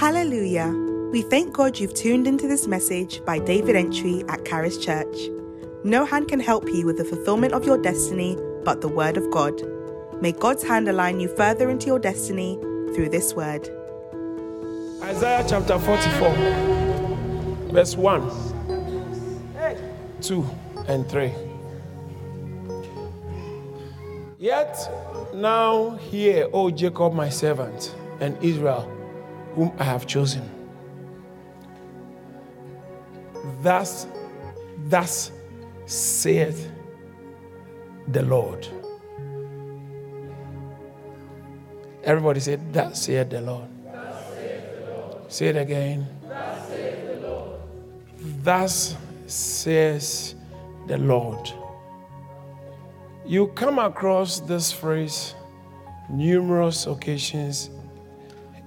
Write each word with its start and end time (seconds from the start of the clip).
Hallelujah. 0.00 0.68
We 1.12 1.20
thank 1.20 1.52
God 1.52 1.78
you've 1.78 1.92
tuned 1.92 2.26
into 2.26 2.48
this 2.48 2.66
message 2.66 3.22
by 3.26 3.38
David 3.38 3.76
Antwi 3.76 4.26
at 4.30 4.46
Caris 4.46 4.78
Church. 4.78 5.14
No 5.84 6.06
hand 6.06 6.26
can 6.26 6.40
help 6.40 6.66
you 6.68 6.86
with 6.86 6.96
the 6.96 7.04
fulfillment 7.04 7.52
of 7.52 7.66
your 7.66 7.76
destiny 7.76 8.38
but 8.64 8.80
the 8.80 8.88
Word 8.88 9.18
of 9.18 9.30
God. 9.30 9.60
May 10.22 10.32
God's 10.32 10.62
hand 10.62 10.88
align 10.88 11.20
you 11.20 11.28
further 11.36 11.68
into 11.68 11.86
your 11.86 11.98
destiny 11.98 12.58
through 12.94 13.10
this 13.10 13.34
word. 13.34 13.68
Isaiah 15.02 15.44
chapter 15.46 15.78
44, 15.78 16.30
verse 17.70 17.94
1, 17.94 18.30
2, 20.22 20.46
and 20.88 21.06
3. 21.10 21.30
Yet 24.38 24.78
now 25.34 25.90
hear, 25.90 26.48
O 26.54 26.70
Jacob, 26.70 27.12
my 27.12 27.28
servant, 27.28 27.94
and 28.18 28.42
Israel, 28.42 28.90
whom 29.54 29.72
I 29.78 29.84
have 29.84 30.06
chosen. 30.06 30.48
Thus, 33.62 34.06
thus 34.88 35.32
saith 35.86 36.70
the 38.08 38.22
Lord. 38.22 38.66
Everybody 42.04 42.40
said, 42.40 42.72
Thus 42.72 43.02
saith 43.02 43.30
the 43.30 43.40
Lord. 43.40 43.68
Say 45.28 45.48
it 45.48 45.56
again. 45.56 46.08
Thus 48.42 48.96
says 49.26 50.34
the 50.86 50.98
Lord. 50.98 51.52
You 53.24 53.48
come 53.48 53.78
across 53.78 54.40
this 54.40 54.72
phrase 54.72 55.34
numerous 56.08 56.86
occasions 56.86 57.70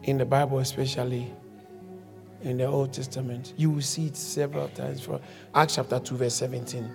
in 0.03 0.17
the 0.17 0.25
Bible, 0.25 0.59
especially 0.59 1.31
in 2.43 2.57
the 2.57 2.65
Old 2.65 2.93
Testament. 2.93 3.53
You 3.57 3.71
will 3.71 3.81
see 3.81 4.07
it 4.07 4.17
several 4.17 4.67
times 4.69 5.01
from 5.01 5.19
Acts 5.55 5.75
chapter 5.75 5.99
2, 5.99 6.17
verse 6.17 6.35
17. 6.35 6.89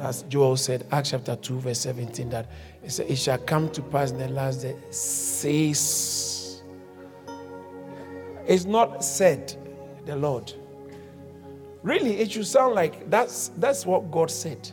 As 0.00 0.22
Joel 0.24 0.56
said, 0.56 0.86
Acts 0.92 1.10
chapter 1.10 1.34
2, 1.34 1.60
verse 1.60 1.80
17, 1.80 2.30
that 2.30 2.50
it, 2.82 2.98
it 3.00 3.16
shall 3.16 3.38
come 3.38 3.68
to 3.70 3.82
pass 3.82 4.12
in 4.12 4.18
the 4.18 4.28
last 4.28 4.62
day, 4.62 4.76
says. 4.90 6.62
It's 8.46 8.64
not 8.64 9.04
said, 9.04 9.54
the 10.06 10.16
Lord. 10.16 10.52
Really, 11.82 12.18
it 12.18 12.32
should 12.32 12.46
sound 12.46 12.74
like 12.74 13.10
that's, 13.10 13.48
that's 13.56 13.84
what 13.84 14.10
God 14.10 14.30
said. 14.30 14.70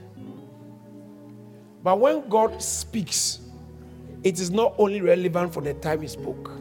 But 1.84 2.00
when 2.00 2.28
God 2.30 2.62
speaks, 2.62 3.42
it 4.24 4.40
is 4.40 4.50
not 4.50 4.74
only 4.78 5.02
relevant 5.02 5.54
for 5.54 5.62
the 5.62 5.74
time 5.76 6.02
He 6.02 6.08
spoke, 6.08 6.52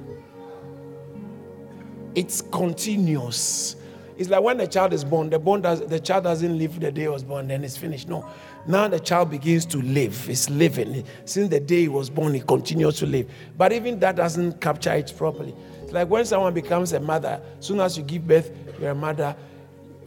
it's 2.15 2.41
continuous. 2.41 3.77
It's 4.17 4.31
like 4.31 4.43
when 4.43 4.61
a 4.61 4.67
child 4.67 4.93
is 4.93 5.05
born, 5.05 5.31
the, 5.31 5.39
born 5.39 5.61
does, 5.61 5.81
the 5.81 5.99
child 5.99 6.25
doesn't 6.25 6.57
live 6.57 6.79
the 6.79 6.93
day 6.93 7.03
he 7.03 7.09
was 7.09 7.25
born, 7.25 7.49
then 7.49 7.65
it's 7.65 7.77
finished. 7.77 8.09
No. 8.09 8.29
Now 8.67 8.87
the 8.87 9.01
child 9.01 9.31
begins 9.31 9.67
to 9.67 9.79
live. 9.79 10.31
It's 10.31 10.49
living. 10.49 11.05
Since 11.25 11.51
the 11.51 11.59
day 11.59 11.83
he 11.83 11.89
was 11.89 12.11
born, 12.11 12.33
he 12.35 12.41
continues 12.41 12.99
to 12.99 13.07
live. 13.07 13.29
But 13.57 13.73
even 13.73 13.99
that 14.01 14.17
doesn't 14.17 14.61
capture 14.61 14.93
it 14.93 15.13
properly. 15.17 15.55
It's 15.83 15.93
like 15.93 16.09
when 16.09 16.25
someone 16.25 16.55
becomes 16.55 16.93
a 16.93 17.01
mother, 17.01 17.41
soon 17.59 17.81
as 17.81 17.99
you 17.99 18.05
give 18.05 18.27
birth, 18.27 18.53
you're 18.81 18.91
a 18.91 18.95
mother. 18.95 19.35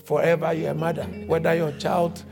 Forever, 0.05 0.53
you're 0.53 0.71
a 0.71 0.75
mother. 0.75 1.03
Whether 1.03 1.53
your 1.55 1.73
child 1.73 2.23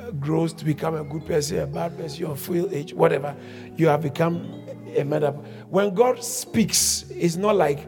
uh, 0.00 0.10
grows 0.12 0.54
to 0.54 0.64
become 0.64 0.94
a 0.94 1.04
good 1.04 1.26
person, 1.26 1.58
a 1.58 1.66
bad 1.66 1.98
person, 1.98 2.18
your 2.18 2.34
full 2.34 2.74
age, 2.74 2.94
whatever, 2.94 3.36
you 3.76 3.88
have 3.88 4.00
become 4.00 4.64
a 4.96 5.04
mother. 5.04 5.32
When 5.68 5.94
God 5.94 6.24
speaks, 6.24 7.04
it's 7.10 7.36
not 7.36 7.56
like 7.56 7.86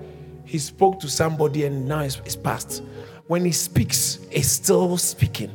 he 0.52 0.58
spoke 0.58 1.00
to 1.00 1.08
somebody 1.08 1.64
and 1.64 1.88
now 1.88 2.00
it's, 2.00 2.18
it's 2.26 2.36
past. 2.36 2.82
When 3.26 3.42
he 3.42 3.52
speaks, 3.52 4.18
it's 4.30 4.48
still 4.48 4.98
speaking. 4.98 5.50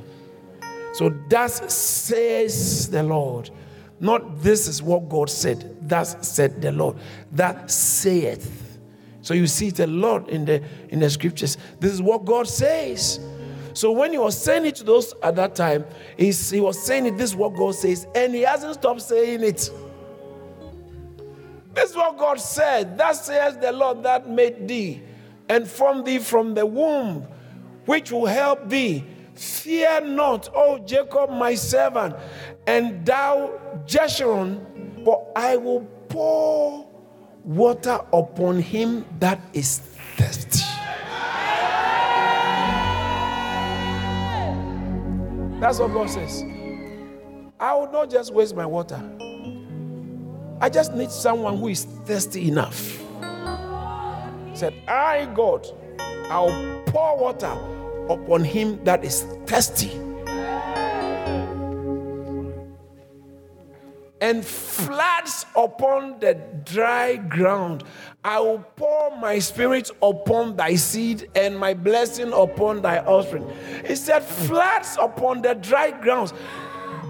So 0.95 1.09
thus 1.29 1.71
says 1.71 2.89
the 2.89 3.03
Lord. 3.03 3.51
Not 3.99 4.41
this 4.41 4.67
is 4.67 4.81
what 4.81 5.07
God 5.07 5.29
said. 5.29 5.87
Thus 5.87 6.15
said 6.27 6.63
the 6.63 6.71
Lord. 6.71 6.95
That 7.31 7.69
saith. 7.69 8.79
So 9.21 9.35
you 9.35 9.45
see 9.45 9.69
the 9.69 9.85
Lord 9.85 10.29
in 10.29 10.45
the 10.45 10.63
in 10.89 10.99
the 10.99 11.11
scriptures. 11.11 11.59
This 11.79 11.91
is 11.91 12.01
what 12.01 12.25
God 12.25 12.47
says. 12.47 13.19
So 13.73 13.91
when 13.91 14.13
he 14.13 14.17
was 14.17 14.35
saying 14.35 14.65
it 14.65 14.77
to 14.77 14.83
those 14.83 15.13
at 15.21 15.35
that 15.35 15.53
time, 15.53 15.85
he, 16.17 16.31
he 16.31 16.59
was 16.59 16.81
saying 16.81 17.05
it, 17.05 17.17
this 17.17 17.29
is 17.29 17.35
what 17.35 17.53
God 17.53 17.75
says, 17.75 18.07
and 18.15 18.33
he 18.33 18.41
hasn't 18.41 18.73
stopped 18.73 19.03
saying 19.03 19.43
it. 19.43 19.69
This 21.77 21.91
is 21.91 21.95
what 21.95 22.17
God 22.17 22.39
said. 22.39 22.97
That 22.97 23.15
says 23.15 23.55
the 23.59 23.71
Lord 23.71 24.01
that 24.01 24.27
made 24.27 24.67
thee 24.67 24.99
and 25.47 25.67
formed 25.67 26.05
thee 26.05 26.17
from 26.17 26.55
the 26.55 26.65
womb, 26.65 27.27
which 27.85 28.11
will 28.11 28.25
help 28.25 28.67
thee. 28.67 29.05
Fear 29.35 30.01
not, 30.01 30.49
O 30.55 30.79
Jacob, 30.79 31.29
my 31.29 31.53
servant, 31.53 32.15
and 32.65 33.05
thou, 33.05 33.59
Jeshurun, 33.85 35.05
for 35.05 35.31
I 35.35 35.57
will 35.57 35.81
pour 36.09 36.89
water 37.43 37.99
upon 38.11 38.59
him 38.59 39.05
that 39.19 39.39
is 39.53 39.77
thirsty. 40.17 40.65
That's 45.59 45.77
what 45.77 45.93
God 45.93 46.09
says. 46.09 46.43
I 47.59 47.75
will 47.75 47.91
not 47.91 48.09
just 48.09 48.33
waste 48.33 48.55
my 48.55 48.65
water. 48.65 49.16
I 50.59 50.69
just 50.69 50.93
need 50.93 51.11
someone 51.11 51.57
who 51.57 51.67
is 51.67 51.83
thirsty 51.83 52.47
enough. 52.47 52.99
Said, 54.53 54.73
I, 54.87 55.29
God, 55.35 55.67
I'll 56.29 56.81
pour 56.87 57.17
water 57.17 57.55
upon 58.09 58.43
him 58.43 58.83
that 58.83 59.03
is 59.03 59.21
thirsty. 59.45 59.91
And 64.19 64.43
floods 64.43 65.45
upon 65.55 66.19
the 66.19 66.33
dry 66.65 67.17
ground. 67.17 67.83
I 68.23 68.39
will 68.39 68.65
pour 68.75 69.15
my 69.17 69.37
spirit 69.37 69.91
upon 70.01 70.55
thy 70.55 70.73
seed 70.73 71.29
and 71.35 71.57
my 71.57 71.75
blessing 71.75 72.33
upon 72.33 72.81
thy 72.81 72.97
offspring. 72.99 73.47
He 73.85 73.95
said, 73.95 74.23
floods 74.23 74.97
upon 74.99 75.43
the 75.43 75.53
dry 75.53 75.91
grounds. 75.91 76.33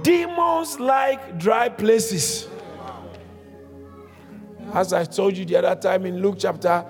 Demons 0.03 0.81
like 0.81 1.40
dry 1.40 1.69
places. 1.69 2.50
As 4.73 4.94
I 4.94 5.05
told 5.05 5.38
you 5.38 5.45
the 5.45 5.57
other 5.57 5.79
time 5.79 6.05
in 6.05 6.22
Luke 6.22 6.38
chapter 6.39 6.85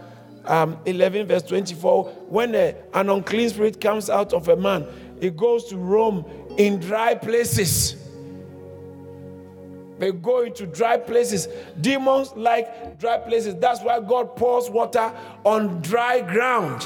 um, 0.45 0.77
11, 0.85 1.27
verse 1.27 1.43
24, 1.43 2.05
when 2.29 2.55
a, 2.55 2.75
an 2.93 3.09
unclean 3.09 3.49
spirit 3.49 3.81
comes 3.81 4.09
out 4.09 4.33
of 4.33 4.47
a 4.47 4.55
man, 4.55 4.87
it 5.19 5.35
goes 5.35 5.65
to 5.65 5.77
roam 5.77 6.25
in 6.57 6.79
dry 6.79 7.15
places. 7.15 7.95
They 9.99 10.11
go 10.11 10.41
into 10.41 10.67
dry 10.67 10.97
places. 10.97 11.47
Demons 11.81 12.31
like 12.35 12.99
dry 12.99 13.17
places. 13.17 13.55
That's 13.55 13.81
why 13.81 13.99
God 13.99 14.35
pours 14.35 14.69
water 14.69 15.11
on 15.43 15.81
dry 15.81 16.21
ground. 16.21 16.85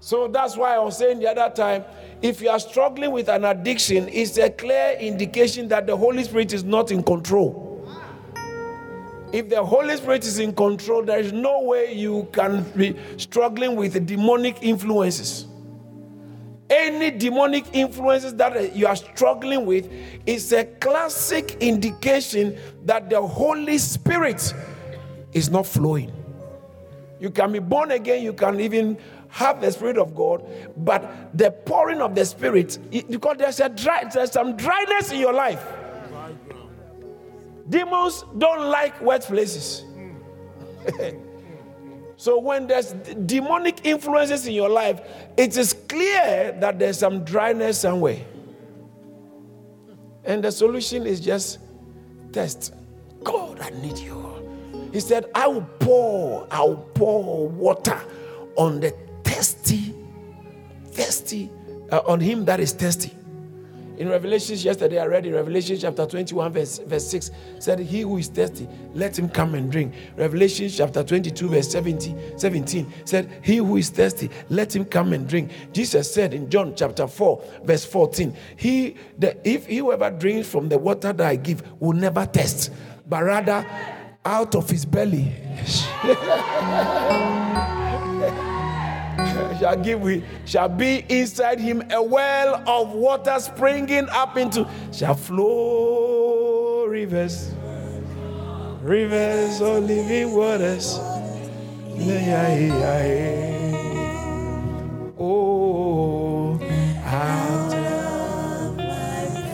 So 0.00 0.28
that's 0.28 0.56
why 0.56 0.76
I 0.76 0.78
was 0.78 0.96
saying 0.96 1.18
the 1.18 1.28
other 1.28 1.52
time 1.54 1.84
if 2.22 2.40
you 2.40 2.48
are 2.50 2.58
struggling 2.58 3.12
with 3.12 3.28
an 3.28 3.44
addiction, 3.44 4.08
it's 4.08 4.38
a 4.38 4.50
clear 4.50 4.96
indication 4.98 5.68
that 5.68 5.86
the 5.86 5.96
Holy 5.96 6.24
Spirit 6.24 6.52
is 6.52 6.64
not 6.64 6.90
in 6.90 7.02
control. 7.02 7.67
If 9.32 9.50
the 9.50 9.62
Holy 9.62 9.96
Spirit 9.96 10.24
is 10.24 10.38
in 10.38 10.54
control, 10.54 11.02
there 11.02 11.18
is 11.18 11.32
no 11.32 11.62
way 11.62 11.92
you 11.92 12.28
can 12.32 12.62
be 12.72 12.96
struggling 13.18 13.76
with 13.76 14.06
demonic 14.06 14.58
influences. 14.62 15.46
Any 16.70 17.10
demonic 17.10 17.64
influences 17.72 18.34
that 18.34 18.74
you 18.76 18.86
are 18.86 18.96
struggling 18.96 19.66
with 19.66 19.90
is 20.26 20.52
a 20.52 20.64
classic 20.64 21.56
indication 21.60 22.58
that 22.84 23.08
the 23.08 23.20
Holy 23.20 23.78
Spirit 23.78 24.54
is 25.32 25.50
not 25.50 25.66
flowing. 25.66 26.12
You 27.20 27.30
can 27.30 27.52
be 27.52 27.58
born 27.58 27.90
again, 27.90 28.22
you 28.22 28.32
can 28.32 28.60
even 28.60 28.98
have 29.28 29.60
the 29.60 29.70
Spirit 29.72 29.98
of 29.98 30.14
God, 30.14 30.42
but 30.76 31.36
the 31.36 31.50
pouring 31.50 32.00
of 32.00 32.14
the 32.14 32.24
Spirit, 32.24 32.78
because 33.10 33.36
there's 33.38 33.60
a 33.60 33.68
dry, 33.68 34.04
there's 34.12 34.32
some 34.32 34.56
dryness 34.56 35.10
in 35.12 35.20
your 35.20 35.34
life. 35.34 35.62
Demons 37.68 38.24
don't 38.38 38.70
like 38.70 39.00
wet 39.00 39.22
places. 39.22 39.84
so 42.16 42.38
when 42.38 42.66
there's 42.66 42.92
demonic 43.26 43.84
influences 43.84 44.46
in 44.46 44.54
your 44.54 44.68
life, 44.68 45.00
it 45.36 45.56
is 45.56 45.74
clear 45.88 46.56
that 46.60 46.78
there's 46.78 46.98
some 46.98 47.24
dryness 47.24 47.80
somewhere. 47.80 48.24
And 50.24 50.44
the 50.44 50.52
solution 50.52 51.06
is 51.06 51.20
just 51.20 51.58
test. 52.32 52.74
God, 53.24 53.60
I 53.60 53.70
need 53.70 53.98
you. 53.98 54.28
He 54.92 55.00
said, 55.00 55.26
I 55.34 55.46
will 55.46 55.68
pour, 55.78 56.46
I 56.50 56.62
will 56.62 56.76
pour 56.94 57.48
water 57.48 58.00
on 58.56 58.80
the 58.80 58.90
thirsty, 59.24 59.94
thirsty, 60.86 61.50
uh, 61.90 62.00
on 62.06 62.20
him 62.20 62.44
that 62.46 62.60
is 62.60 62.72
thirsty. 62.72 63.17
In 63.98 64.08
Revelation, 64.08 64.56
yesterday 64.56 65.00
I 65.00 65.06
read 65.06 65.26
in 65.26 65.34
Revelation 65.34 65.76
chapter 65.76 66.06
21, 66.06 66.52
verse, 66.52 66.78
verse 66.78 67.08
6, 67.08 67.32
said, 67.58 67.80
He 67.80 68.02
who 68.02 68.18
is 68.18 68.28
thirsty, 68.28 68.68
let 68.94 69.18
him 69.18 69.28
come 69.28 69.56
and 69.56 69.72
drink. 69.72 69.92
Revelation 70.16 70.68
chapter 70.68 71.02
22, 71.02 71.48
verse 71.48 71.68
17, 71.68 72.38
17 72.38 72.92
said, 73.04 73.28
He 73.42 73.56
who 73.56 73.76
is 73.76 73.90
thirsty, 73.90 74.30
let 74.50 74.74
him 74.74 74.84
come 74.84 75.12
and 75.12 75.28
drink. 75.28 75.50
Jesus 75.72 76.14
said 76.14 76.32
in 76.32 76.48
John 76.48 76.74
chapter 76.76 77.08
4, 77.08 77.42
verse 77.64 77.84
14, 77.84 78.36
He 78.56 78.94
the, 79.18 79.36
if 79.42 79.66
whoever 79.66 80.10
drinks 80.12 80.48
from 80.48 80.68
the 80.68 80.78
water 80.78 81.12
that 81.12 81.26
I 81.26 81.34
give 81.34 81.64
will 81.80 81.92
never 81.92 82.24
thirst, 82.24 82.72
but 83.08 83.24
rather 83.24 83.66
out 84.24 84.54
of 84.54 84.70
his 84.70 84.84
belly 84.84 85.32
shall 89.58 89.76
give 89.76 90.24
shall 90.44 90.68
be 90.68 91.04
inside 91.08 91.58
him 91.60 91.82
a 91.90 92.02
well 92.02 92.62
of 92.68 92.92
water 92.92 93.38
springing 93.38 94.08
up 94.10 94.36
into 94.36 94.68
shall 94.92 95.14
flow 95.14 96.84
rivers. 96.86 97.52
Rivers 98.82 99.60
of 99.60 99.84
living 99.84 100.34
waters. 100.34 100.98
Oh 105.20 106.60
ah. 107.04 107.68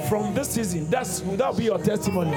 from 0.08 0.34
this 0.34 0.50
season 0.50 0.90
that's 0.90 1.20
that 1.20 1.56
be 1.56 1.64
your 1.64 1.78
testimony 1.78 2.36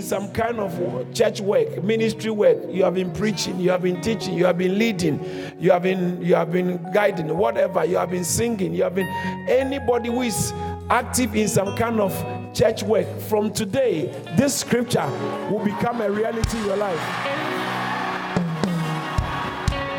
in, 0.00 0.06
some 0.06 0.32
kind 0.32 0.58
of 0.58 1.14
church 1.14 1.40
work, 1.40 1.82
ministry 1.82 2.30
work, 2.30 2.58
you 2.68 2.84
have 2.84 2.94
been 2.94 3.12
preaching, 3.12 3.58
you 3.60 3.70
have 3.70 3.82
been 3.82 4.00
teaching, 4.00 4.34
you 4.34 4.44
have 4.46 4.58
been 4.58 4.78
leading, 4.78 5.22
you 5.58 5.70
have 5.70 5.82
been 5.82 6.20
you 6.22 6.34
have 6.34 6.50
been 6.50 6.84
guiding, 6.92 7.36
whatever, 7.36 7.84
you 7.84 7.96
have 7.96 8.10
been 8.10 8.24
singing, 8.24 8.74
you 8.74 8.82
have 8.82 8.94
been 8.94 9.08
anybody 9.48 10.08
who 10.08 10.22
is 10.22 10.52
active 10.88 11.34
in 11.36 11.48
some 11.48 11.76
kind 11.76 12.00
of 12.00 12.12
church 12.54 12.82
work, 12.82 13.06
from 13.20 13.52
today, 13.52 14.06
this 14.36 14.56
scripture 14.56 15.06
will 15.50 15.64
become 15.64 16.00
a 16.00 16.10
reality 16.10 16.58
in 16.58 16.64
your 16.64 16.76
life. 16.76 17.00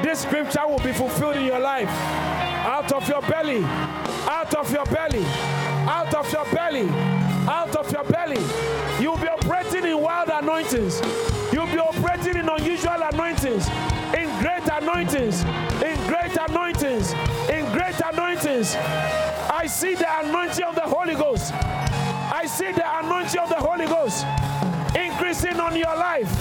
This 0.04 0.22
scripture 0.22 0.68
will 0.68 0.80
be 0.80 0.92
fulfilled 0.92 1.38
in 1.38 1.46
your 1.46 1.60
life. 1.60 1.90
Out 1.90 2.92
of 2.92 3.08
your 3.08 3.22
belly, 3.22 3.64
out 3.64 4.54
of 4.56 4.72
your 4.72 4.86
belly, 4.86 5.24
out 5.88 6.14
of 6.14 6.32
your 6.32 6.46
belly 6.46 7.21
out 7.48 7.76
of 7.76 7.92
your 7.92 8.04
belly. 8.04 8.42
You'll 9.02 9.18
be 9.18 9.28
operating 9.28 9.86
in 9.86 10.00
wild 10.00 10.30
anointings. 10.30 11.02
You'll 11.52 11.68
be 11.68 11.80
operating 11.80 12.38
in 12.38 12.48
unusual 12.48 13.02
anointings, 13.02 13.68
in 14.16 14.30
great 14.40 14.68
anointings, 14.72 15.44
in 15.84 15.98
great 16.08 16.38
anointings, 16.38 17.14
in 17.50 17.72
great 17.72 18.00
anointings. 18.00 18.76
I 18.76 19.66
see 19.68 19.96
the 19.96 20.08
anointing 20.20 20.64
of 20.64 20.76
the 20.76 20.82
Holy 20.82 21.16
Ghost. 21.16 21.54
I 21.54 22.46
see 22.46 22.72
the 22.72 23.00
anointing 23.00 23.40
of 23.40 23.50
the 23.50 23.56
Holy 23.56 23.86
Ghost 23.86 24.26
increasing 24.96 25.60
on 25.60 25.76
your 25.76 25.96
life. 25.96 26.32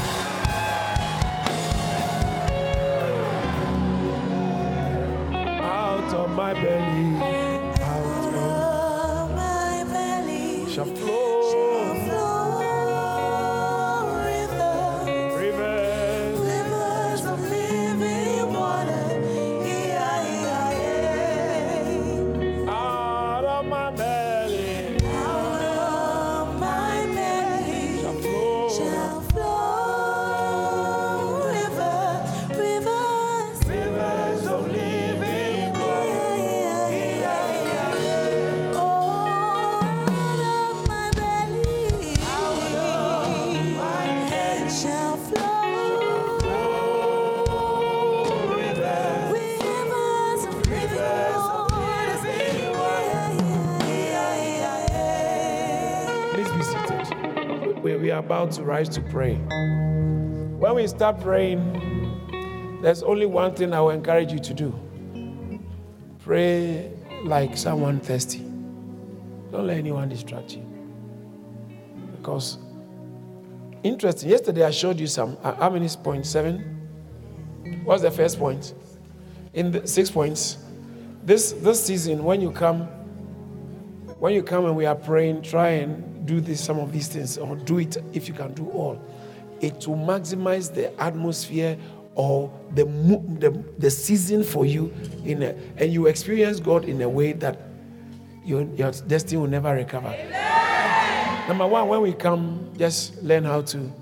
Out 5.63 6.15
of 6.15 6.31
my 6.31 6.55
belly. 6.55 7.50
About 58.31 58.53
to 58.53 58.63
rise 58.63 58.89
to 58.89 59.01
pray. 59.01 59.35
When 59.35 60.77
we 60.77 60.87
start 60.87 61.21
praying, 61.21 62.79
there's 62.81 63.03
only 63.03 63.27
one 63.27 63.57
thing 63.57 63.73
I 63.73 63.81
will 63.81 63.91
encourage 63.91 64.33
you 64.33 64.39
to 64.39 64.55
do 64.55 64.73
pray 66.21 66.93
like 67.25 67.57
someone 67.57 67.99
thirsty. 67.99 68.39
Don't 69.51 69.67
let 69.67 69.79
anyone 69.79 70.09
distract 70.09 70.55
you. 70.55 70.63
Because, 72.13 72.59
interesting, 73.83 74.31
yesterday 74.31 74.63
I 74.63 74.71
showed 74.71 75.01
you 75.01 75.09
some. 75.09 75.37
Uh, 75.43 75.55
how 75.55 75.69
many 75.69 75.89
points? 75.89 76.31
Seven? 76.31 76.89
What's 77.83 78.03
the 78.03 78.13
first 78.13 78.39
point? 78.39 78.75
In 79.55 79.73
the 79.73 79.89
six 79.89 80.09
points. 80.09 80.59
This, 81.25 81.51
this 81.51 81.85
season, 81.85 82.23
when 82.23 82.41
you 82.41 82.53
come, 82.53 82.83
when 84.21 84.35
you 84.35 84.45
come 84.45 84.67
and 84.67 84.77
we 84.77 84.87
are 84.87 84.95
praying, 84.95 85.43
try 85.43 85.71
and 85.71 86.10
do 86.31 86.41
this, 86.41 86.63
some 86.63 86.79
of 86.79 86.93
these 86.93 87.09
things, 87.09 87.37
or 87.39 87.57
do 87.57 87.79
it 87.79 87.97
if 88.13 88.29
you 88.29 88.35
can 88.35 88.55
do 88.55 88.71
all. 88.71 89.03
It 89.61 89.87
will 89.87 89.97
maximize 89.97 90.73
the 90.73 90.99
atmosphere 91.03 91.77
or 92.15 92.53
the, 92.75 92.85
the, 92.85 93.51
the 93.79 93.91
season 93.91 94.45
for 94.45 94.65
you, 94.65 94.93
in 95.25 95.43
a, 95.43 95.57
and 95.77 95.93
you 95.93 96.07
experience 96.07 96.61
God 96.61 96.85
in 96.85 97.03
a 97.03 97.09
way 97.09 97.33
that 97.33 97.59
your, 98.45 98.63
your 98.77 98.93
destiny 98.93 99.39
will 99.39 99.49
never 99.49 99.75
recover. 99.75 100.09
Amen. 100.09 101.49
Number 101.49 101.67
one, 101.67 101.89
when 101.89 102.01
we 102.01 102.13
come, 102.13 102.71
just 102.79 103.21
learn 103.25 103.43
how 103.45 103.63
to 103.63 103.93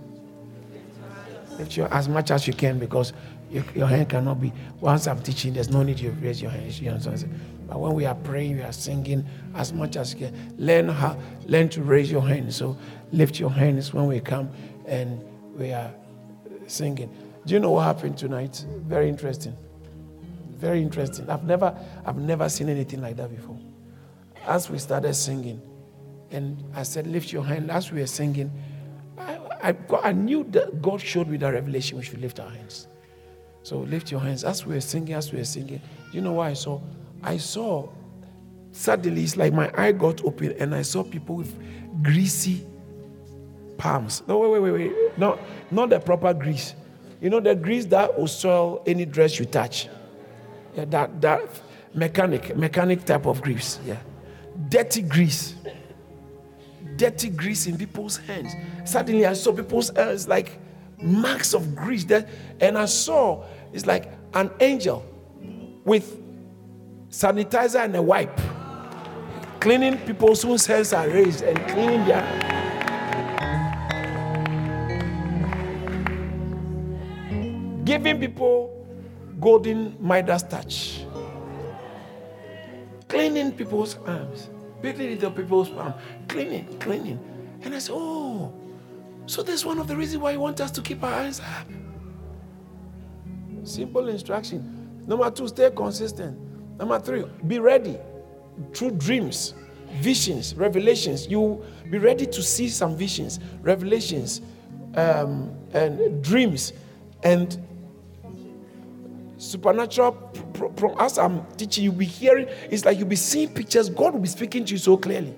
lift 1.58 1.76
your 1.78 1.92
as 1.92 2.08
much 2.08 2.30
as 2.30 2.46
you 2.46 2.52
can 2.52 2.78
because 2.78 3.14
your, 3.50 3.64
your 3.74 3.86
hand 3.86 4.10
cannot 4.10 4.38
be. 4.38 4.52
Once 4.80 5.06
I'm 5.06 5.22
teaching, 5.22 5.54
there's 5.54 5.70
no 5.70 5.82
need 5.82 5.96
to 5.98 6.10
raise 6.10 6.42
your 6.42 6.50
hands. 6.50 6.78
You 6.78 6.90
understand? 6.90 7.57
But 7.68 7.80
when 7.80 7.92
we 7.92 8.06
are 8.06 8.14
praying, 8.14 8.56
we 8.56 8.62
are 8.62 8.72
singing 8.72 9.26
as 9.54 9.72
much 9.72 9.96
as 9.96 10.14
you 10.14 10.26
can. 10.26 10.54
Learn 10.56 10.88
how, 10.88 11.18
learn 11.46 11.68
to 11.70 11.82
raise 11.82 12.10
your 12.10 12.22
hands. 12.22 12.56
So 12.56 12.78
lift 13.12 13.38
your 13.38 13.50
hands 13.50 13.92
when 13.92 14.06
we 14.06 14.20
come 14.20 14.50
and 14.86 15.22
we 15.54 15.72
are 15.72 15.92
singing. 16.66 17.14
Do 17.44 17.54
you 17.54 17.60
know 17.60 17.72
what 17.72 17.84
happened 17.84 18.16
tonight? 18.16 18.64
Very 18.86 19.08
interesting. 19.08 19.54
Very 20.56 20.80
interesting. 20.80 21.28
I've 21.28 21.44
never, 21.44 21.78
I've 22.04 22.16
never 22.16 22.48
seen 22.48 22.68
anything 22.68 23.02
like 23.02 23.16
that 23.16 23.30
before. 23.30 23.58
As 24.46 24.70
we 24.70 24.78
started 24.78 25.14
singing, 25.14 25.60
and 26.30 26.62
I 26.74 26.82
said, 26.82 27.06
lift 27.06 27.32
your 27.32 27.44
hand. 27.44 27.70
As 27.70 27.92
we 27.92 28.00
were 28.00 28.06
singing, 28.06 28.50
I, 29.16 29.38
I, 29.62 29.76
I 30.02 30.12
knew 30.12 30.44
that 30.50 30.82
God 30.82 31.00
showed 31.00 31.28
me 31.28 31.36
the 31.36 31.52
revelation 31.52 31.98
we 31.98 32.04
should 32.04 32.20
lift 32.20 32.40
our 32.40 32.50
hands. 32.50 32.86
So 33.62 33.78
lift 33.78 34.10
your 34.10 34.20
hands. 34.20 34.44
As 34.44 34.64
we 34.64 34.74
were 34.74 34.80
singing, 34.80 35.14
as 35.14 35.32
we 35.32 35.38
were 35.38 35.44
singing, 35.44 35.78
do 35.78 36.12
you 36.12 36.20
know 36.20 36.32
what 36.32 36.48
I 36.48 36.54
saw? 36.54 36.80
I 37.22 37.36
saw 37.36 37.88
suddenly 38.72 39.24
it's 39.24 39.36
like 39.36 39.52
my 39.52 39.70
eye 39.76 39.92
got 39.92 40.24
open 40.24 40.52
and 40.58 40.74
I 40.74 40.82
saw 40.82 41.02
people 41.02 41.36
with 41.36 41.54
greasy 42.02 42.64
palms. 43.76 44.22
No, 44.26 44.38
wait, 44.38 44.60
wait, 44.60 44.60
wait, 44.60 44.72
wait. 44.72 45.18
No, 45.18 45.38
not 45.70 45.90
the 45.90 46.00
proper 46.00 46.34
grease. 46.34 46.74
You 47.20 47.30
know 47.30 47.40
the 47.40 47.54
grease 47.54 47.86
that 47.86 48.16
will 48.18 48.28
soil 48.28 48.82
any 48.86 49.04
dress 49.04 49.38
you 49.38 49.44
touch. 49.44 49.88
Yeah, 50.74 50.84
that 50.86 51.20
that 51.20 51.42
mechanic, 51.94 52.56
mechanic 52.56 53.04
type 53.04 53.26
of 53.26 53.42
grease. 53.42 53.80
Yeah. 53.84 53.98
Dirty 54.68 55.02
grease. 55.02 55.54
Dirty 56.96 57.30
grease 57.30 57.66
in 57.66 57.76
people's 57.76 58.16
hands. 58.16 58.52
Suddenly 58.84 59.26
I 59.26 59.32
saw 59.32 59.52
people's 59.52 59.90
hands 59.90 60.28
like 60.28 60.58
marks 61.00 61.54
of 61.54 61.74
grease 61.74 62.04
there. 62.04 62.28
And 62.60 62.76
I 62.76 62.86
saw 62.86 63.44
it's 63.72 63.86
like 63.86 64.12
an 64.34 64.50
angel 64.60 65.04
with 65.84 66.17
sanitizer 67.10 67.84
and 67.84 67.96
a 67.96 68.02
wipe. 68.02 68.40
Cleaning 69.60 69.98
people's 69.98 70.42
whose 70.42 70.66
hands 70.66 70.92
are 70.92 71.08
raised 71.08 71.42
and 71.42 71.58
cleaning 71.68 72.04
their. 72.04 72.22
Giving 77.84 78.20
people 78.20 78.86
golden 79.40 79.96
Midas 79.98 80.42
touch. 80.42 81.04
Cleaning 83.08 83.52
people's 83.52 83.96
arms. 84.06 84.50
Picking 84.82 85.10
little 85.10 85.30
people's 85.30 85.70
palm. 85.70 85.94
Cleaning, 86.28 86.78
cleaning. 86.78 87.18
And 87.62 87.74
I 87.74 87.78
said, 87.78 87.94
oh, 87.94 88.52
So 89.26 89.42
that's 89.42 89.64
one 89.64 89.78
of 89.78 89.88
the 89.88 89.96
reasons 89.96 90.22
why 90.22 90.32
he 90.32 90.38
wants 90.38 90.60
us 90.60 90.70
to 90.72 90.82
keep 90.82 91.02
our 91.02 91.12
eyes 91.12 91.40
up. 91.40 91.66
Simple 93.64 94.08
instruction. 94.08 95.04
Number 95.06 95.30
two, 95.30 95.48
stay 95.48 95.70
consistent. 95.70 96.38
Number 96.78 97.00
three, 97.00 97.24
be 97.46 97.58
ready 97.58 97.98
through 98.72 98.92
dreams, 98.92 99.54
visions, 100.00 100.54
revelations. 100.54 101.26
You 101.26 101.64
be 101.90 101.98
ready 101.98 102.26
to 102.26 102.42
see 102.42 102.68
some 102.68 102.96
visions, 102.96 103.40
revelations, 103.62 104.42
um, 104.94 105.52
and 105.72 106.22
dreams, 106.22 106.72
and 107.22 107.60
supernatural. 109.38 110.12
Pro- 110.76 110.94
as 110.96 111.18
I'm 111.18 111.44
teaching, 111.56 111.84
you'll 111.84 111.94
be 111.94 112.04
hearing. 112.04 112.46
It's 112.70 112.84
like 112.84 112.98
you'll 112.98 113.08
be 113.08 113.16
seeing 113.16 113.48
pictures. 113.48 113.88
God 113.88 114.14
will 114.14 114.20
be 114.20 114.28
speaking 114.28 114.64
to 114.64 114.72
you 114.72 114.78
so 114.78 114.96
clearly. 114.96 115.34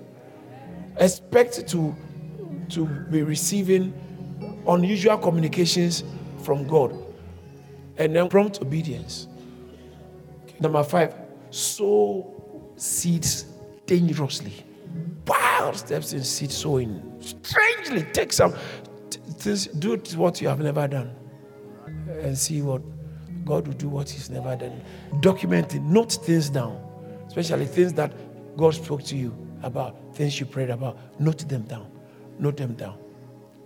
Expect 0.97 1.67
to 1.69 1.95
to 2.69 2.85
be 2.85 3.23
receiving 3.23 3.93
unusual 4.67 5.17
communications 5.17 6.03
from 6.43 6.67
God, 6.67 6.95
and 7.97 8.15
then 8.15 8.29
prompt 8.29 8.61
obedience. 8.61 9.27
Number 10.59 10.83
five, 10.83 11.15
sow 11.51 12.73
seeds 12.75 13.43
dangerously. 13.85 14.53
Wild 15.27 15.75
steps 15.75 16.13
in 16.13 16.23
seed 16.23 16.51
sowing. 16.51 17.01
Strangely, 17.19 18.03
take 18.11 18.33
some 18.33 18.53
things, 19.37 19.67
do 19.67 19.95
what 20.15 20.41
you 20.41 20.47
have 20.47 20.59
never 20.59 20.87
done 20.87 21.15
and 22.23 22.37
see 22.37 22.61
what 22.61 22.81
God 23.45 23.67
will 23.67 23.73
do 23.73 23.89
what 23.89 24.09
He's 24.09 24.29
never 24.29 24.55
done. 24.55 24.81
Document 25.19 25.73
it, 25.75 25.81
note 25.81 26.13
things 26.13 26.49
down, 26.49 26.79
especially 27.27 27.65
things 27.65 27.93
that 27.93 28.13
God 28.57 28.73
spoke 28.73 29.03
to 29.05 29.15
you 29.15 29.35
about, 29.63 30.15
things 30.15 30.39
you 30.39 30.45
prayed 30.45 30.69
about. 30.69 30.97
Note 31.19 31.47
them 31.47 31.63
down. 31.63 31.87
Note 32.39 32.57
them 32.57 32.73
down. 32.73 32.97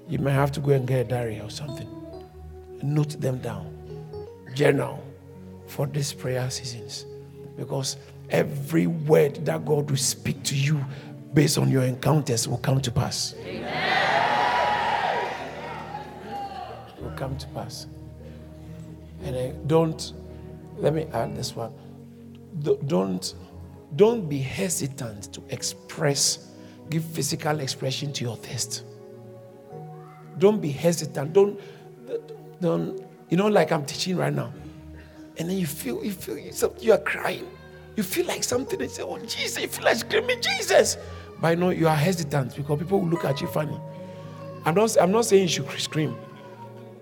You 0.08 0.20
might 0.20 0.32
have 0.32 0.52
to 0.54 0.60
go 0.60 0.72
and 0.72 0.88
get 0.88 1.06
a 1.06 1.10
diary 1.10 1.40
or 1.40 1.50
something. 1.50 1.90
Note 2.84 3.20
them 3.20 3.40
down. 3.40 3.72
Journal 4.54 5.04
for 5.68 5.88
these 5.88 6.14
prayer 6.14 6.50
seasons. 6.50 7.06
Because 7.58 7.98
every 8.30 8.88
word 8.88 9.46
that 9.46 9.66
God 9.66 9.90
will 9.90 9.98
speak 9.98 10.44
to 10.44 10.56
you 10.56 10.84
based 11.34 11.58
on 11.58 11.70
your 11.70 11.84
encounters 11.84 12.48
will 12.48 12.58
come 12.58 12.82
to 12.82 12.92
pass. 12.92 13.36
Amen. 13.46 15.32
Will 17.02 17.12
come 17.12 17.38
to 17.38 17.48
pass. 17.48 17.88
And 19.24 19.36
I 19.36 19.54
don't, 19.68 20.14
let 20.78 20.94
me 20.94 21.08
add 21.14 21.36
this 21.36 21.56
one. 21.56 21.74
Don't, 22.88 23.34
don't 23.96 24.30
be 24.30 24.40
hesitant 24.40 25.34
to 25.34 25.42
express, 25.50 26.52
give 26.90 27.04
physical 27.04 27.60
expression 27.60 28.14
to 28.14 28.24
your 28.24 28.38
thirst. 28.38 28.84
Don't 30.38 30.62
be 30.62 30.72
hesitant. 30.72 31.34
Don't, 31.34 31.60
don't, 32.62 33.02
you 33.30 33.38
know, 33.38 33.48
like 33.48 33.72
I'm 33.72 33.86
teaching 33.86 34.18
right 34.18 34.34
now 34.34 34.52
and 35.38 35.50
then 35.50 35.58
you 35.58 35.68
feel 35.68 36.04
you 36.04 36.12
feel 36.12 36.38
you 36.80 36.94
are 36.94 36.98
crying. 36.98 37.48
You 37.96 38.04
feel 38.04 38.26
like 38.26 38.44
something 38.44 38.82
and 38.82 38.92
say, 38.92 39.04
Oh 39.04 39.18
Jesus, 39.20 39.62
you 39.62 39.68
feel 39.68 39.86
like 39.86 39.98
screaming, 39.98 40.42
Jesus. 40.42 40.98
But 41.40 41.48
I 41.50 41.56
know 41.56 41.70
you 41.70 41.88
are 41.88 41.96
hesitant 41.96 42.56
because 42.56 42.80
people 42.80 43.00
will 43.00 43.10
look 43.10 43.26
at 43.26 43.42
you 43.42 43.48
funny. 43.48 43.80
I'm 44.66 44.74
not, 44.74 44.98
I'm 45.00 45.12
not 45.12 45.26
saying 45.26 45.44
you 45.44 45.48
should 45.48 45.70
scream, 45.80 46.16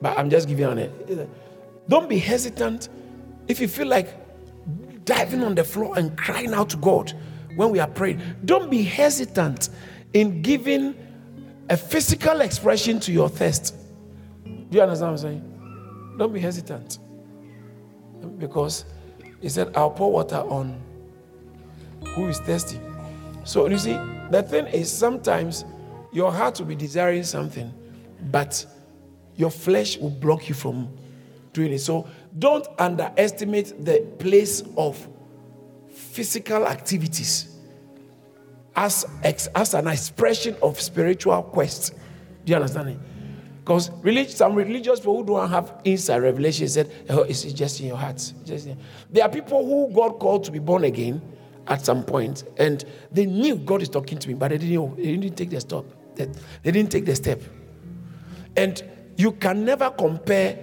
but 0.02 0.18
I'm 0.18 0.30
just 0.30 0.48
giving 0.48 0.66
on 0.66 0.78
it. 0.78 1.30
Don't 1.88 2.10
be 2.10 2.20
hesitant 2.20 2.90
if 3.48 3.60
you 3.60 3.68
feel 3.68 3.88
like 3.88 4.16
diving 5.06 5.44
on 5.44 5.56
the 5.56 5.64
floor 5.64 5.98
and 5.98 6.18
crying 6.18 6.54
out 6.54 6.70
to 6.72 6.78
God 6.78 7.14
when 7.56 7.70
we 7.70 7.80
are 7.80 7.88
praying. 7.88 8.22
Don't 8.46 8.70
be 8.70 8.84
hesitant 8.84 9.70
in 10.14 10.42
giving 10.42 10.96
a 11.70 11.78
physical 11.78 12.42
expression 12.42 13.00
to 13.02 13.12
your 13.12 13.30
thirst. 13.30 13.76
Do 14.46 14.52
you 14.72 14.82
understand 14.82 15.12
what 15.12 15.12
I'm 15.12 15.18
saying? 15.18 16.16
Don't 16.18 16.34
be 16.34 16.40
hesitant 16.40 17.00
because 18.38 18.86
he 19.42 19.50
said, 19.50 19.76
I'll 19.76 19.92
pour 19.92 20.12
water 20.12 20.38
on 20.38 20.82
who 22.10 22.28
is 22.28 22.40
thirsty. 22.40 22.80
So 23.44 23.68
you 23.68 23.78
see, 23.78 24.00
the 24.32 24.44
thing 24.44 24.68
is 24.68 24.92
sometimes 24.92 25.66
your 26.12 26.32
heart 26.32 26.60
will 26.60 26.68
be 26.68 26.76
desiring 26.76 27.24
something, 27.24 27.74
but 28.32 28.66
your 29.36 29.50
flesh 29.50 29.98
will 29.98 30.12
block 30.12 30.48
you 30.48 30.56
from 30.56 30.90
doing 31.52 31.74
it. 31.74 31.80
So 31.80 32.08
don't 32.38 32.68
underestimate 32.80 33.84
the 33.84 34.08
place 34.20 34.64
of 34.78 35.08
physical 35.90 36.68
activities 36.68 37.50
as, 38.76 39.06
as 39.24 39.74
an 39.74 39.88
expression 39.88 40.56
of 40.62 40.80
spiritual 40.80 41.44
quest. 41.44 41.94
Do 42.46 42.52
you 42.52 42.56
understand 42.56 42.90
it? 42.90 42.98
Because 43.64 43.92
some 44.36 44.56
religious 44.56 45.00
people 45.00 45.18
who 45.18 45.26
don't 45.26 45.50
have 45.50 45.80
inside 45.86 46.18
revelation 46.18 46.68
said, 46.68 46.92
oh, 47.10 47.22
it's 47.22 47.44
just 47.44 47.80
in 47.80 47.88
your 47.88 47.96
heart. 47.96 48.18
Just 48.44 48.68
in. 48.68 48.78
There 49.10 49.24
are 49.24 49.30
people 49.30 49.66
who 49.66 49.94
God 49.96 50.20
called 50.20 50.44
to 50.44 50.52
be 50.52 50.60
born 50.60 50.84
again 50.84 51.22
at 51.68 51.86
some 51.86 52.04
point, 52.04 52.44
and 52.58 52.84
they 53.10 53.26
knew 53.26 53.56
God 53.56 53.82
is 53.82 53.88
talking 53.88 54.18
to 54.20 54.28
me, 54.28 54.34
but 54.34 54.50
they 54.50 54.58
didn't, 54.58 54.98
they 54.98 55.16
didn't 55.16 55.38
take 55.38 55.50
the 55.50 55.62
step. 55.62 55.86
They 56.16 56.72
didn't 56.72 56.92
take 56.92 57.06
the 57.06 57.16
step. 57.16 57.42
And 58.58 58.84
you 59.16 59.32
can 59.32 59.64
never 59.64 59.90
compare 59.92 60.60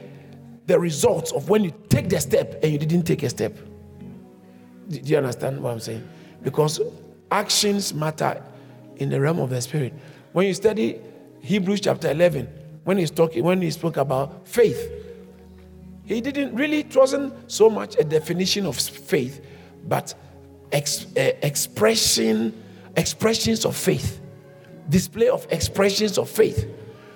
the 0.66 0.78
results 0.78 1.32
of 1.32 1.48
when 1.48 1.64
you 1.64 1.72
take 1.88 2.10
the 2.10 2.20
step 2.20 2.62
and 2.62 2.70
you 2.70 2.78
didn't 2.78 3.04
take 3.04 3.22
a 3.22 3.30
step. 3.30 3.56
Do 4.88 5.00
you 5.02 5.16
understand 5.16 5.62
what 5.62 5.72
I'm 5.72 5.80
saying? 5.80 6.06
Because 6.42 6.80
actions 7.30 7.94
matter 7.94 8.42
in 8.96 9.08
the 9.08 9.18
realm 9.20 9.38
of 9.38 9.48
the 9.48 9.60
spirit. 9.62 9.94
When 10.32 10.46
you 10.46 10.54
study 10.54 11.00
Hebrews 11.40 11.80
chapter 11.80 12.10
11, 12.10 12.48
when 12.84 12.98
he's 12.98 13.10
talking, 13.10 13.44
when 13.44 13.60
he 13.60 13.70
spoke 13.70 13.96
about 13.96 14.46
faith, 14.46 14.90
he 16.04 16.20
didn't 16.20 16.54
really, 16.54 16.80
it 16.80 16.96
wasn't 16.96 17.32
so 17.50 17.70
much 17.70 17.96
a 17.98 18.04
definition 18.04 18.66
of 18.66 18.76
faith, 18.76 19.44
but 19.86 20.14
ex, 20.72 21.06
uh, 21.16 21.32
expression, 21.42 22.60
expressions 22.96 23.64
of 23.64 23.76
faith, 23.76 24.20
display 24.88 25.28
of 25.28 25.46
expressions 25.50 26.18
of 26.18 26.28
faith. 26.28 26.68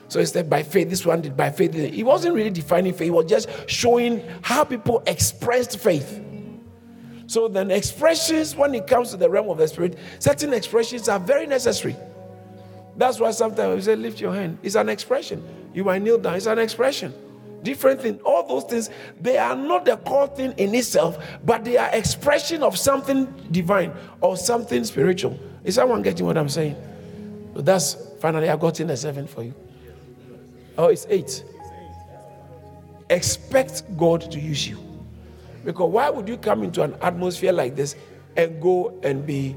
So 0.09 0.21
he 0.21 0.27
said 0.27 0.49
by 0.49 0.63
faith, 0.63 0.91
this 0.91 1.05
one 1.05 1.23
did 1.23 1.37
by 1.37 1.51
faith. 1.51 1.75
He 1.75 2.05
wasn't 2.05 2.35
really 2.35 2.51
defining 2.51 2.93
faith, 2.93 3.07
he 3.07 3.11
was 3.11 3.27
just 3.27 3.49
showing 3.69 4.23
how 4.43 4.65
people 4.65 5.03
expressed 5.07 5.79
faith. 5.79 6.21
So 7.27 7.49
then, 7.49 7.71
expressions, 7.71 8.55
when 8.55 8.75
it 8.75 8.87
comes 8.87 9.11
to 9.11 9.17
the 9.17 9.29
realm 9.31 9.49
of 9.49 9.59
the 9.59 9.67
spirit, 9.67 9.99
certain 10.19 10.53
expressions 10.53 11.09
are 11.09 11.19
very 11.19 11.47
necessary. 11.47 11.97
That's 12.97 13.19
why 13.19 13.31
sometimes 13.33 13.75
we 13.75 13.83
say, 13.83 13.97
lift 13.97 14.21
your 14.21 14.35
hand. 14.35 14.59
It's 14.63 14.77
an 14.77 14.89
expression. 14.89 15.43
You 15.73 15.85
might 15.85 16.03
kneel 16.03 16.19
down. 16.19 16.37
It's 16.37 16.47
an 16.47 16.59
expression. 16.59 17.13
Different 17.63 18.01
thing. 18.03 18.21
All 18.21 18.47
those 18.47 18.65
things, 18.65 18.91
they 19.21 19.39
are 19.39 19.57
not 19.57 19.85
the 19.85 19.97
core 19.97 20.29
thing 20.29 20.53
in 20.59 20.75
itself, 20.75 21.19
but 21.45 21.65
they 21.65 21.77
are 21.77 21.89
expression 21.93 22.63
of 22.63 22.79
something 22.79 23.25
divine 23.51 23.93
or 24.21 24.37
something 24.37 24.85
spiritual. 24.85 25.39
Is 25.65 25.77
someone 25.77 26.03
getting 26.03 26.27
what 26.27 26.37
I'm 26.37 26.49
saying? 26.49 26.77
So 27.55 27.63
that's 27.63 27.97
finally 28.21 28.51
I 28.51 28.57
got 28.57 28.81
in 28.81 28.91
a 28.91 28.97
seven 28.97 29.27
for 29.27 29.43
you. 29.43 29.55
Oh, 30.77 30.89
it's 30.89 31.07
eight. 31.09 31.45
Expect 33.09 33.83
God 33.97 34.31
to 34.31 34.39
use 34.39 34.69
you. 34.69 34.79
Because 35.65 35.91
why 35.91 36.11
would 36.11 36.29
you 36.29 36.37
come 36.37 36.63
into 36.63 36.83
an 36.83 36.95
atmosphere 37.01 37.53
like 37.53 37.75
this 37.75 37.97
and 38.37 38.61
go 38.61 38.99
and 39.03 39.27
be 39.27 39.57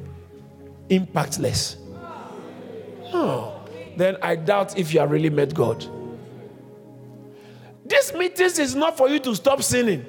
impactless? 0.90 1.76
Oh, 3.14 3.62
then 3.96 4.18
I 4.22 4.36
doubt 4.36 4.78
if 4.78 4.94
you 4.94 5.00
have 5.00 5.12
really 5.12 5.30
met 5.30 5.54
God. 5.54 5.86
This 7.86 8.14
meetings 8.14 8.60
is 8.60 8.76
not 8.76 8.98
for 8.98 9.08
you 9.10 9.20
to 9.20 9.34
stop 9.36 9.64
sinning. 9.64 10.06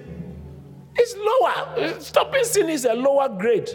It's 0.97 1.15
lower. 1.17 2.01
Stopping 2.01 2.45
sin 2.45 2.69
is 2.69 2.85
a 2.85 2.95
lower 2.95 3.29
grade. 3.29 3.71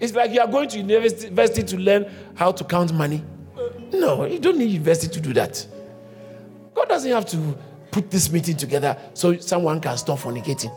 It's 0.00 0.12
like 0.12 0.32
you 0.32 0.40
are 0.40 0.46
going 0.46 0.68
to 0.70 0.78
university 0.78 1.62
to 1.62 1.76
learn 1.76 2.10
how 2.34 2.52
to 2.52 2.64
count 2.64 2.92
money. 2.92 3.24
No, 3.92 4.24
you 4.24 4.38
don't 4.38 4.58
need 4.58 4.70
university 4.70 5.12
to 5.14 5.20
do 5.20 5.32
that. 5.34 5.66
God 6.74 6.88
doesn't 6.88 7.10
have 7.10 7.26
to 7.26 7.56
put 7.90 8.10
this 8.10 8.30
meeting 8.30 8.56
together 8.56 8.96
so 9.14 9.36
someone 9.38 9.80
can 9.80 9.96
stop 9.96 10.18
fornicating. 10.18 10.72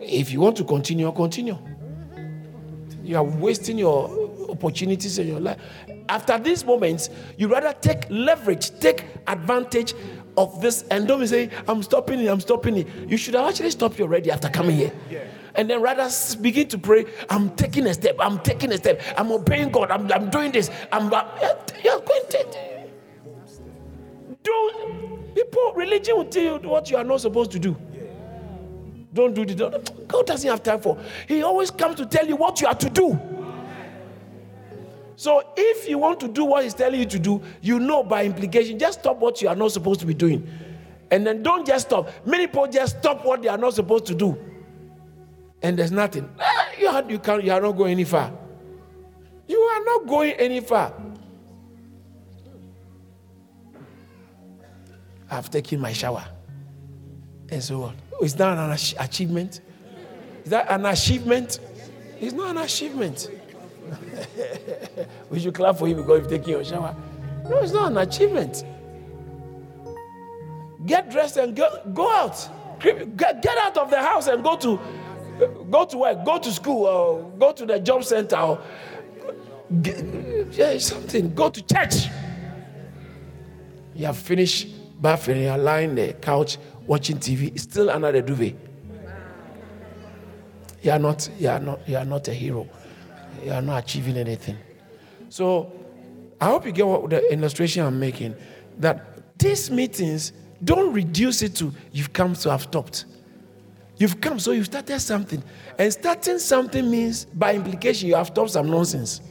If 0.00 0.30
you 0.30 0.40
want 0.40 0.56
to 0.58 0.64
continue, 0.64 1.10
continue. 1.12 1.58
You 3.02 3.16
are 3.16 3.24
wasting 3.24 3.78
your 3.78 4.25
opportunities 4.56 5.18
in 5.18 5.28
your 5.28 5.40
life. 5.40 5.58
After 6.08 6.38
these 6.38 6.64
moments, 6.64 7.10
you 7.36 7.48
rather 7.48 7.72
take 7.80 8.06
leverage, 8.10 8.78
take 8.80 9.04
advantage 9.26 9.94
of 10.36 10.60
this, 10.60 10.82
and 10.90 11.06
don't 11.06 11.20
be 11.20 11.26
saying, 11.26 11.50
I'm 11.68 11.82
stopping 11.82 12.20
it, 12.20 12.28
I'm 12.28 12.40
stopping 12.40 12.76
it. 12.78 12.88
You 13.08 13.16
should 13.16 13.34
have 13.34 13.48
actually 13.48 13.70
stopped 13.70 14.00
already 14.00 14.30
after 14.30 14.48
coming 14.48 14.76
here. 14.76 14.92
Yeah. 15.10 15.24
And 15.54 15.70
then 15.70 15.80
rather 15.80 16.08
begin 16.40 16.68
to 16.68 16.78
pray, 16.78 17.06
I'm 17.30 17.50
taking 17.56 17.86
a 17.86 17.94
step, 17.94 18.16
I'm 18.20 18.38
taking 18.40 18.72
a 18.72 18.76
step, 18.76 19.00
I'm 19.16 19.32
obeying 19.32 19.70
God, 19.70 19.90
I'm, 19.90 20.10
I'm 20.12 20.30
doing 20.30 20.52
this. 20.52 20.70
I'm 20.92 21.10
you're 21.84 22.00
going 22.00 22.28
to 22.30 22.88
do 24.42 25.26
people 25.34 25.72
religion 25.74 26.16
will 26.16 26.24
tell 26.24 26.60
you 26.62 26.68
what 26.68 26.90
you 26.90 26.96
are 26.96 27.04
not 27.04 27.20
supposed 27.20 27.50
to 27.52 27.58
do. 27.58 27.76
Don't 29.12 29.34
do 29.34 29.46
this. 29.46 29.56
God 30.06 30.26
doesn't 30.26 30.48
have 30.48 30.62
time 30.62 30.80
for. 30.80 30.98
He 31.26 31.42
always 31.42 31.70
comes 31.70 31.96
to 31.96 32.06
tell 32.06 32.26
you 32.26 32.36
what 32.36 32.60
you 32.60 32.66
are 32.66 32.74
to 32.74 32.90
do. 32.90 33.18
So 35.16 35.42
if 35.56 35.88
you 35.88 35.96
want 35.98 36.20
to 36.20 36.28
do 36.28 36.44
what 36.44 36.62
he's 36.64 36.74
telling 36.74 37.00
you 37.00 37.06
to 37.06 37.18
do, 37.18 37.42
you 37.62 37.80
know 37.80 38.02
by 38.02 38.24
implication, 38.24 38.78
just 38.78 39.00
stop 39.00 39.18
what 39.18 39.40
you 39.40 39.48
are 39.48 39.56
not 39.56 39.72
supposed 39.72 40.00
to 40.00 40.06
be 40.06 40.14
doing. 40.14 40.46
And 41.10 41.26
then 41.26 41.42
don't 41.42 41.66
just 41.66 41.88
stop. 41.88 42.10
Many 42.26 42.46
people 42.46 42.66
just 42.66 42.98
stop 42.98 43.24
what 43.24 43.42
they 43.42 43.48
are 43.48 43.56
not 43.56 43.74
supposed 43.74 44.06
to 44.06 44.14
do. 44.14 44.38
And 45.62 45.78
there's 45.78 45.90
nothing. 45.90 46.28
Ah, 46.38 46.68
you, 46.78 46.88
are, 46.88 47.10
you, 47.10 47.18
can't, 47.18 47.42
you 47.42 47.52
are 47.52 47.60
not 47.60 47.72
going 47.72 47.92
any 47.92 48.04
far. 48.04 48.30
You 49.48 49.58
are 49.58 49.84
not 49.84 50.06
going 50.06 50.32
any 50.32 50.60
far. 50.60 50.92
I've 55.30 55.50
taken 55.50 55.80
my 55.80 55.92
shower. 55.92 56.24
And 57.48 57.62
so 57.62 57.84
on. 57.84 57.96
Is 58.20 58.34
that 58.36 58.58
an 58.58 58.70
achievement? 58.98 59.60
Is 60.44 60.50
that 60.50 60.70
an 60.70 60.84
achievement? 60.84 61.58
It's 62.20 62.34
not 62.34 62.50
an 62.50 62.58
achievement. 62.58 63.30
we 65.30 65.40
should 65.40 65.54
clap 65.54 65.76
for 65.76 65.88
you 65.88 65.94
because 65.94 66.20
you've 66.20 66.30
taken 66.30 66.50
your 66.50 66.64
shower. 66.64 66.94
No, 67.48 67.58
it's 67.58 67.72
not 67.72 67.90
an 67.92 67.98
achievement. 67.98 68.64
Get 70.84 71.10
dressed 71.10 71.36
and 71.36 71.54
go, 71.56 71.80
go 71.94 72.10
out. 72.10 72.48
Get, 72.80 73.16
get 73.16 73.58
out 73.58 73.76
of 73.78 73.90
the 73.90 74.00
house 74.00 74.26
and 74.26 74.42
go 74.44 74.56
to 74.56 74.78
go 75.70 75.84
to 75.84 75.98
work, 75.98 76.24
go 76.24 76.38
to 76.38 76.52
school, 76.52 76.86
or 76.86 77.30
go 77.38 77.52
to 77.52 77.66
the 77.66 77.80
job 77.80 78.04
center, 78.04 78.36
or 78.36 78.60
get, 79.82 80.04
yeah, 80.52 80.78
something. 80.78 81.34
Go 81.34 81.50
to 81.50 81.62
church. 81.62 82.06
You 83.94 84.06
have 84.06 84.16
finished 84.16 84.68
bathing, 85.00 85.42
you 85.42 85.48
are 85.48 85.58
lying 85.58 85.94
the 85.94 86.12
couch 86.14 86.58
watching 86.86 87.18
TV, 87.18 87.58
still 87.58 87.90
under 87.90 88.12
the 88.12 88.22
duvet. 88.22 88.54
You 90.82 90.92
are 90.92 90.98
not, 90.98 91.28
you 91.38 91.48
are 91.48 91.58
not, 91.58 91.88
you 91.88 91.96
are 91.96 92.04
not 92.04 92.28
a 92.28 92.34
hero. 92.34 92.68
You 93.44 93.52
are 93.52 93.62
not 93.62 93.84
achieving 93.84 94.16
anything. 94.16 94.56
So 95.28 95.72
I 96.40 96.46
hope 96.46 96.66
you 96.66 96.72
get 96.72 96.86
what 96.86 97.10
the 97.10 97.32
illustration 97.32 97.84
I'm 97.84 97.98
making. 97.98 98.34
That 98.78 99.38
these 99.38 99.70
meetings 99.70 100.32
don't 100.62 100.92
reduce 100.92 101.42
it 101.42 101.54
to 101.56 101.72
you've 101.92 102.12
come 102.12 102.34
to 102.34 102.50
have 102.50 102.62
stopped. 102.62 103.06
You've 103.98 104.20
come, 104.20 104.38
so 104.38 104.52
you've 104.52 104.66
started 104.66 105.00
something. 105.00 105.42
And 105.78 105.90
starting 105.90 106.38
something 106.38 106.90
means, 106.90 107.24
by 107.24 107.54
implication, 107.54 108.08
you 108.08 108.14
have 108.14 108.26
stopped 108.26 108.50
some 108.50 108.68
nonsense. 108.68 109.22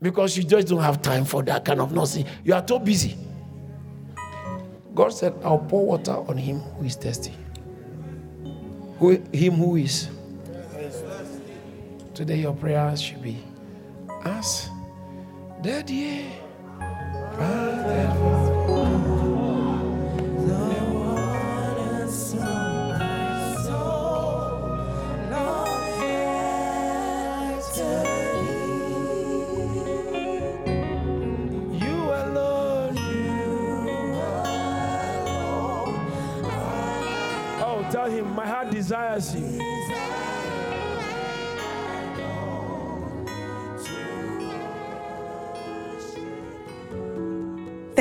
Because 0.00 0.36
you 0.36 0.42
just 0.42 0.68
don't 0.68 0.80
have 0.80 1.02
time 1.02 1.26
for 1.26 1.42
that 1.42 1.64
kind 1.64 1.80
of 1.80 1.92
nonsense. 1.92 2.28
You 2.44 2.54
are 2.54 2.64
too 2.64 2.78
busy. 2.78 3.16
God 4.94 5.10
said, 5.10 5.34
I'll 5.44 5.58
pour 5.58 5.84
water 5.84 6.12
on 6.12 6.38
him 6.38 6.60
who 6.60 6.86
is 6.86 6.96
thirsty. 6.96 7.34
Who, 8.98 9.22
him 9.32 9.54
who 9.54 9.76
is. 9.76 10.08
Today, 12.14 12.40
your 12.40 12.54
prayers 12.54 13.02
should 13.02 13.22
be 13.22 13.42
Ask, 14.24 14.70
Daddy. 15.62 16.42
Pra 17.36 17.71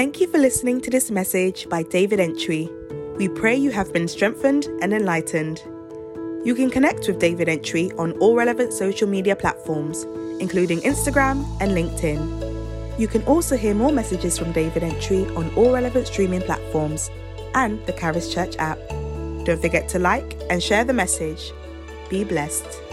Thank 0.02 0.20
you 0.20 0.26
for 0.26 0.40
listening 0.40 0.82
to 0.82 0.90
this 0.90 1.12
message 1.12 1.70
by 1.70 1.84
David 1.84 2.18
Antwi. 2.18 2.68
We 3.20 3.30
pray 3.30 3.56
you 3.56 3.70
have 3.70 3.94
been 3.94 4.08
strengthened 4.08 4.66
and 4.82 4.94
enlightened. 4.94 5.60
You 6.44 6.56
can 6.56 6.72
connect 6.72 7.08
with 7.08 7.20
David 7.20 7.48
Antwi 7.48 7.96
on 8.00 8.14
all 8.14 8.34
relevant 8.34 8.74
social 8.74 9.08
media 9.08 9.36
platforms, 9.36 10.06
including 10.42 10.80
Instagram 10.80 11.46
and 11.62 11.74
LinkedIn. 11.74 13.00
You 13.00 13.08
can 13.08 13.22
also 13.26 13.56
hear 13.56 13.76
more 13.76 13.92
messages 13.92 14.40
from 14.40 14.52
David 14.54 14.82
Antwi 14.82 15.38
on 15.38 15.54
all 15.54 15.72
relevant 15.72 16.08
streaming 16.08 16.42
platforms 16.42 17.12
and 17.54 17.86
the 17.86 17.94
Caris 17.94 18.34
Church 18.34 18.56
app. 18.58 18.80
Don't 19.46 19.62
forget 19.62 19.88
to 19.90 20.00
like 20.00 20.36
and 20.50 20.64
share 20.64 20.84
the 20.84 20.94
message. 20.94 21.52
Be 22.10 22.24
blessed. 22.24 22.91